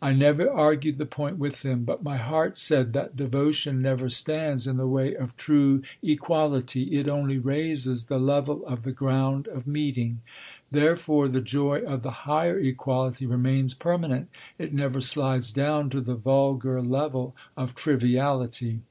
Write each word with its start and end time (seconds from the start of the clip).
I 0.00 0.12
never 0.12 0.48
argued 0.48 0.98
the 0.98 1.06
point 1.06 1.38
with 1.38 1.64
him, 1.66 1.82
but 1.82 2.04
my 2.04 2.16
heart 2.16 2.56
said 2.56 2.92
that 2.92 3.16
devotion 3.16 3.82
never 3.82 4.08
stands 4.08 4.68
in 4.68 4.76
the 4.76 4.86
way 4.86 5.12
of 5.16 5.36
true 5.36 5.82
equality; 6.04 6.84
it 6.96 7.08
only 7.08 7.36
raises 7.36 8.04
the 8.06 8.20
level 8.20 8.64
of 8.64 8.84
the 8.84 8.92
ground 8.92 9.48
of 9.48 9.66
meeting. 9.66 10.20
Therefore 10.70 11.26
the 11.26 11.40
joy 11.40 11.80
of 11.82 12.04
the 12.04 12.18
higher 12.30 12.60
equality 12.60 13.26
remains 13.26 13.74
permanent; 13.74 14.28
it 14.56 14.72
never 14.72 15.00
slides 15.00 15.52
down 15.52 15.90
to 15.90 16.00
the 16.00 16.14
vulgar 16.14 16.80
level 16.80 17.34
of 17.56 17.74
triviality. 17.74 18.82